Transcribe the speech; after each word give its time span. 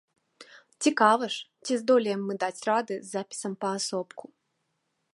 Цікава 0.85 1.27
ж, 1.35 1.45
ці 1.67 1.77
здолеем 1.83 2.21
мы 2.31 2.39
даць 2.47 2.65
рады 2.71 2.95
з 2.99 3.07
запісам 3.19 3.53
паасобку. 3.67 4.25